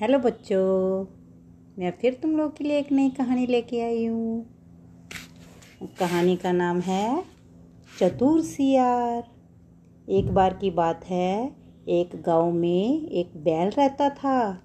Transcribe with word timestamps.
Hello 0.00 0.18
बच्चों, 0.18 1.06
मैं 1.78 1.90
फिर 2.00 2.18
तुम 2.22 2.36
लोग 2.36 2.56
के 2.56 2.64
लिए 2.64 2.78
एक 2.78 2.92
नई 2.92 3.10
कहानी 3.10 3.46
लेके 3.46 3.80
आई 3.80 4.06
हूँ। 4.06 4.46
कहानी 5.98 6.36
का 6.36 6.52
नाम 6.52 6.80
है 6.80 7.24
चतुर 7.98 8.40
सियार। 8.40 9.22
एक 10.08 10.34
बार 10.34 10.54
की 10.54 10.70
बात 10.70 11.04
है, 11.04 11.56
एक 11.88 12.22
गाँव 12.26 12.52
में 12.52 13.08
एक 13.08 13.36
बैल 13.36 13.70
रहता 13.70 14.08
था, 14.08 14.62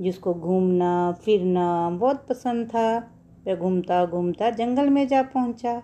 जिसको 0.00 0.34
घूमना, 0.34 1.12
फिरना 1.12 1.90
बहुत 1.90 2.26
पसंद 2.28 2.66
था। 2.66 3.12
वह 3.46 3.56
घूमता 3.56 4.06
घूमता 4.06 4.50
जंगल 4.50 4.88
में 4.88 5.08
जा 5.08 5.22
पहुँचा 5.22 5.82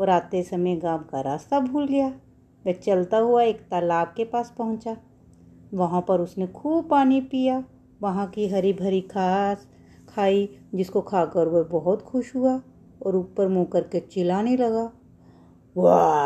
और 0.00 0.10
आते 0.10 0.42
समय 0.42 0.76
गाँव 0.76 0.98
का 0.98 1.20
रास्ता 1.20 1.60
भूल 1.60 1.86
गया। 1.86 2.08
वह 2.66 2.72
चलता 2.72 3.18
हुआ 3.18 3.42
एक 3.42 3.60
तालाब 3.60 4.14
के 4.16 4.24
पास 4.24 4.54
पहुँचा। 4.58 4.96
वहाँ 5.74 6.04
पर 6.08 6.20
उसने 6.20 6.46
खूब 6.46 6.88
पानी 6.88 7.20
पिया 7.20 7.64
वहाँ 8.02 8.26
की 8.26 8.48
हरी 8.48 8.72
भरी 8.72 9.00
घास 9.00 9.66
खाई, 10.08 10.48
जिसको 10.74 11.00
खाकर 11.00 11.48
वह 11.48 11.62
बहुत 11.62 12.02
खुश 12.02 12.34
हुआ 12.36 12.60
और 13.06 13.16
ऊपर 13.16 13.48
मुँह 13.48 13.64
करके 13.64 14.00
चिल्लाने 14.00 14.56
लगा। 14.56 14.92
वाह! 15.76 16.22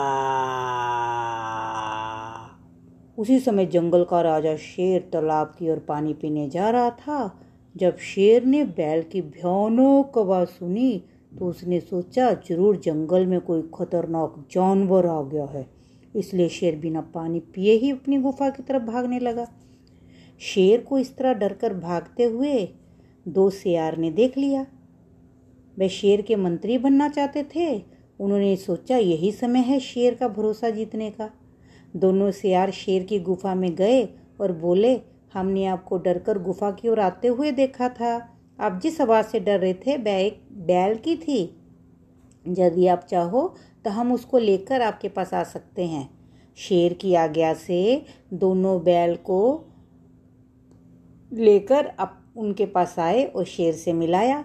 उसी 3.18 3.38
समय 3.40 3.66
जंगल 3.66 4.04
का 4.04 4.20
राजा 4.20 4.56
शेर 4.56 5.10
तालाब 5.12 5.54
की 5.58 5.70
ओर 5.70 5.78
पानी 5.78 6.14
पीने 6.14 6.48
जा 6.48 6.70
रहा 6.70 6.90
था। 6.90 7.40
जब 7.76 7.96
शेर 7.96 8.44
ने 8.44 8.64
बैल 8.64 9.02
की 9.02 9.20
भयानक 9.22 10.18
आवाज़ 10.18 10.48
सुनी 10.48 11.02
तो 11.38 11.46
उसने 11.46 11.80
सोचा, 11.80 12.32
ज़रूर 12.48 12.76
जंगल 12.76 13.26
में 13.26 13.40
कोई 13.40 13.62
खतरनाक 13.74 14.34
जानवर 14.50 15.06
आ 15.06 15.22
गया 15.22 15.44
है। 15.44 15.66
इसलिए 16.16 16.48
शेर 16.48 16.76
बिना 16.76 17.00
पानी 17.00 17.40
पिए 17.40 17.72
ही 17.72 17.90
अपनी 17.90 18.18
गुफा 18.18 18.48
की 18.50 18.62
तरफ़ 18.62 18.82
भागने 18.82 19.18
लगा। 19.18 19.46
शेर 20.38 20.80
को 20.80 20.98
इस 20.98 21.16
तरह 21.16 21.32
डरकर 21.32 21.74
भागते 21.74 22.24
हुए 22.24 22.68
दो 23.28 23.50
सियार 23.50 23.96
ने 23.96 24.10
देख 24.10 24.38
लिया। 24.38 24.66
वे 25.78 25.88
शेर 25.88 26.22
के 26.22 26.36
मंत्री 26.36 26.78
बनना 26.78 27.08
चाहते 27.08 27.42
थे। 27.42 27.82
उन्होंने 28.20 28.56
सोचा, 28.56 28.96
यही 28.96 29.32
समय 29.32 29.58
है 29.58 29.80
शेर 29.80 30.14
का 30.14 30.28
भरोसा 30.28 30.70
जीतने 30.70 31.10
का। 31.10 31.30
दोनों 31.96 32.30
सियार 32.30 32.70
शेर 32.70 33.02
की 33.02 33.18
गुफा 33.18 33.54
में 33.54 33.74
गए 33.74 34.08
और 34.40 34.52
बोले, 34.52 35.00
हमने 35.34 35.66
आपको 35.66 35.98
डरकर 35.98 36.38
गुफा 36.38 36.70
की 36.70 36.88
ओर 36.88 37.00
आते 37.00 37.28
हुए 37.28 37.52
देखा 37.52 37.88
था। 37.88 38.38
आप 38.60 38.80
जिस 38.82 39.00
आवाज़ 39.00 39.26
से 39.26 39.40
डर 39.40 39.60
रहे 39.60 39.74
थे 39.74 39.98
बैल 39.98 40.32
बैल 40.52 40.94
की 40.94 41.16
थी। 41.16 41.56
यदि 42.48 42.86
आप 42.86 43.06
चाहो 43.10 43.54
तो 43.84 43.90
हम 43.90 44.12
उसको 44.12 44.38
लेकर 44.38 44.82
आपके 44.82 45.08
पास 45.08 45.34
आ 45.34 45.42
सकते 45.42 45.84
हैं। 45.84 46.10
शेर 46.56 46.92
की 46.92 47.14
आज्ञा 47.14 47.54
से 47.54 48.04
दोनों 48.32 48.82
बैल 48.84 49.16
को 49.16 49.64
लेकर 51.30 51.86
अब 51.86 52.22
उनके 52.36 52.66
पास 52.66 52.98
आए 52.98 53.24
और 53.24 53.44
शेर 53.44 53.74
से 53.74 53.92
मिलाया। 53.92 54.44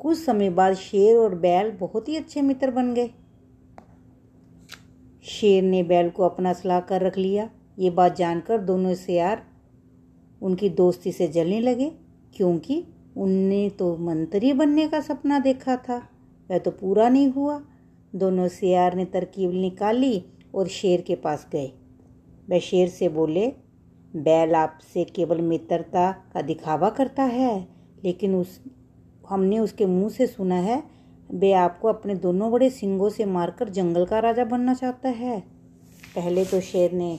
कुछ 0.00 0.18
समय 0.18 0.50
बाद 0.50 0.74
शेर 0.74 1.16
और 1.16 1.34
बैल 1.34 1.70
बहुत 1.70 2.08
ही 2.08 2.16
अच्छे 2.16 2.42
मित्र 2.42 2.70
बन 2.70 2.92
गए। 2.94 3.10
शेर 5.24 5.62
ने 5.62 5.82
बैल 5.82 6.10
को 6.10 6.22
अपना 6.22 6.52
सलाह 6.52 6.80
कर 6.80 7.00
रख 7.00 7.18
लिया। 7.18 7.48
ये 7.78 7.90
बात 7.90 8.16
जानकर 8.16 8.58
दोनों 8.58 8.94
सियार 8.94 9.42
उनकी 10.42 10.68
दोस्ती 10.68 11.12
से 11.12 11.28
जलने 11.28 11.60
लगे, 11.60 11.90
क्योंकि 12.36 12.84
उनने 13.16 13.68
तो 13.70 13.96
मंत्री 13.96 14.52
बनने 14.52 14.86
का 14.88 15.00
सपना 15.00 15.38
देखा 15.38 15.76
था। 15.78 15.96
वह 16.50 16.58
तो 16.58 16.70
पूरा 16.70 17.08
नहीं 17.08 17.28
हुआ। 17.28 17.60
दोनों 18.14 18.48
सियार 18.48 18.94
ने 18.94 19.04
तरकीब 19.04 19.52
निकाली 19.52 20.24
और 20.54 20.68
शेर 20.68 21.00
के 21.00 21.14
पास 21.14 21.46
गए। 21.52 21.72
वह 22.50 22.58
शेर 22.58 22.88
से 22.88 23.08
बोले 23.08 23.46
बैल 24.16 24.54
आपसे 24.54 25.04
केवल 25.04 25.40
मित्रता 25.40 26.12
का 26.12 26.42
दिखावा 26.42 26.90
करता 26.90 27.22
है, 27.22 27.68
लेकिन 28.04 28.34
उस, 28.34 28.60
हमने 29.28 29.58
उसके 29.58 29.86
मुँह 29.86 30.08
से 30.08 30.26
सुना 30.26 30.54
है, 30.54 30.82
वे 31.30 31.52
आपको 31.52 31.88
अपने 31.88 32.14
दोनों 32.14 32.52
बड़े 32.52 32.70
सिंगों 32.70 33.08
से 33.08 33.24
मारकर 33.24 33.68
जंगल 33.68 34.04
का 34.04 34.18
राजा 34.18 34.44
बनना 34.44 34.74
चाहता 34.74 35.08
है। 35.08 35.40
पहले 36.14 36.44
तो 36.44 36.60
शेर 36.60 36.92
ने 36.92 37.18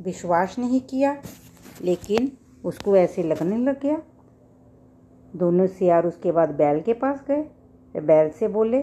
विश्वास 0.00 0.58
नहीं 0.58 0.80
किया, 0.80 1.22
लेकिन 1.82 2.32
उसको 2.64 2.96
ऐसे 2.96 3.22
लगने 3.22 3.56
लग 3.56 3.80
गया। 3.80 4.02
दोनों 5.36 5.66
सियार 5.66 6.06
उसके 6.06 6.32
बाद 6.32 6.50
बैल 6.50 6.80
के 6.80 6.92
पास 6.92 7.24
गए। 7.28 8.00
बैल 8.00 8.30
से 8.30 8.48
बोले, 8.48 8.82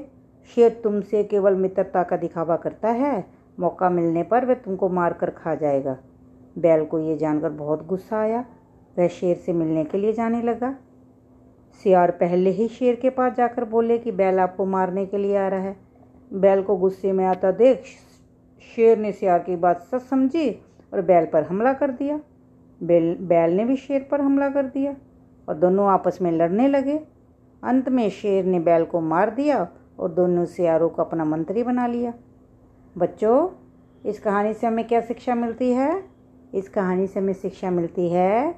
शेर 0.55 0.81
तुमसे 0.83 1.23
केवल 1.23 1.55
मित्रता 1.55 2.03
का 2.03 2.17
दिखावा 2.17 2.55
करता 2.55 2.89
है, 2.89 3.27
मौका 3.59 3.89
मिलने 3.89 4.23
पर 4.23 4.45
वह 4.45 4.53
तुमको 4.53 4.89
मार 4.89 5.13
कर 5.13 5.29
खा 5.29 5.55
जाएगा। 5.55 5.97
बैल 6.57 6.85
को 6.85 6.99
ये 6.99 7.17
जानकर 7.17 7.49
बहुत 7.49 7.85
गुस्सा 7.87 8.19
आया। 8.19 8.45
वह 8.97 9.07
शेर 9.07 9.35
से 9.35 9.53
मिलने 9.53 9.83
के 9.83 9.97
लिए 9.97 10.13
जाने 10.13 10.41
लगा। 10.41 10.75
सियार 11.83 12.11
पहले 12.11 12.49
ही 12.49 12.67
शेर 12.67 12.95
के 12.95 13.09
पास 13.09 13.33
जाकर 13.33 13.65
बोले 13.65 13.97
कि 13.97 14.11
बैल 14.11 14.39
आपको 14.39 14.65
मारने 14.65 15.05
के 15.05 15.17
लिए 15.17 15.37
आ 15.37 15.47
रहा 15.47 15.59
है। 15.59 15.75
बैल 16.33 16.61
को 16.63 16.77
गुस्से 16.77 17.11
में 17.11 17.25
आता 17.25 17.51
देख, 17.51 17.83
शेर 18.75 18.97
ने 18.97 19.11
सियार 19.11 19.39
की 19.39 19.55
बात 19.55 19.81
सच 19.81 20.01
समझी 20.01 20.49
और 20.93 21.01
बैल 21.01 21.25
पर 21.25 21.43
हमला 21.43 21.73
कर 21.73 21.91
दिया। 21.91 22.19
बैल 22.83 23.15
बैल 23.21 23.51
ने 23.51 23.65
भी 23.65 23.75
शेर 23.75 24.07
पर 24.11 24.21
हमला 24.21 24.49
कर 24.49 24.65
दिया 24.65 24.95
और 25.47 25.55
दोनों 25.55 25.87
आपस 25.87 26.19
में 26.21 26.31
लड़ने 26.31 26.67
लगे। 26.67 26.99
अंत 27.63 27.89
में 27.89 28.09
शेर 28.09 28.45
ने 28.45 28.59
बैल 28.59 28.85
को 28.85 29.01
मार 29.01 29.29
दिया 29.29 29.67
और 29.99 30.11
दोनों 30.11 30.45
सियारों 30.45 30.89
को 30.89 31.01
अपना 31.01 31.25
मंत्री 31.25 31.63
बना 31.63 31.87
लिया। 31.87 32.13
बच्चों, 32.97 33.49
इस 34.05 34.19
कहानी 34.19 34.53
से 34.53 34.67
हमें 34.67 34.87
क्या 34.87 35.01
शिक्षा 35.01 35.35
मिलती 35.35 35.71
है? 35.71 36.16
इस 36.53 36.69
कहानी 36.69 37.07
से 37.07 37.19
हमें 37.19 37.33
शिक्षा 37.33 37.71
मिलती 37.71 38.09
है 38.09 38.55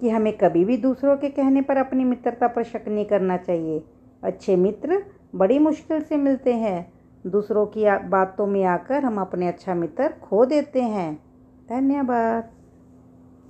कि 0.00 0.10
हमें 0.10 0.36
कभी 0.36 0.64
भी 0.64 0.76
दूसरों 0.76 1.16
के 1.16 1.28
कहने 1.28 1.62
पर 1.62 1.76
अपनी 1.76 2.04
मित्रता 2.04 2.48
पर 2.48 2.62
शक 2.62 2.84
नहीं 2.88 3.04
करना 3.04 3.36
चाहिए। 3.36 3.84
अच्छे 4.22 4.56
मित्र 4.56 5.02
बड़ी 5.34 5.58
मुश्किल 5.58 6.02
से 6.02 6.16
मिलते 6.16 6.54
हैं। 6.54 6.92
दूसरों 7.26 7.66
की 7.66 7.84
बातों 8.08 8.46
में 8.46 8.64
आकर 8.64 9.04
हम 9.04 9.20
अपने 9.20 9.48
अच्छा 9.48 9.74
मित्र 9.74 10.08
खो 10.08 10.44
देते 10.44 10.82
हैं। 10.82 11.24
धन्यवाद। 11.68 12.50